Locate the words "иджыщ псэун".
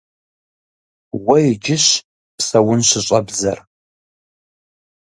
1.51-2.79